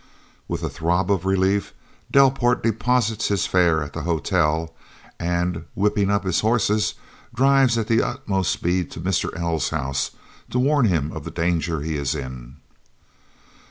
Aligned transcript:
With 0.47 0.63
a 0.63 0.69
throb 0.71 1.11
of 1.11 1.25
relief 1.27 1.73
Delport 2.11 2.63
deposits 2.63 3.27
his 3.27 3.45
fare 3.45 3.83
at 3.83 3.93
the 3.93 4.01
hotel 4.01 4.73
and, 5.19 5.65
whipping 5.75 6.09
up 6.09 6.23
his 6.23 6.39
horses, 6.39 6.95
drives 7.35 7.77
at 7.77 7.85
the 7.87 8.01
utmost 8.01 8.49
speed 8.49 8.89
to 8.93 8.99
Mr. 8.99 9.29
Els' 9.39 9.69
house, 9.69 10.09
to 10.49 10.57
warn 10.57 10.87
him 10.87 11.11
of 11.11 11.23
the 11.23 11.29
danger 11.29 11.81
he 11.81 11.97
is 11.97 12.15
in. 12.15 12.55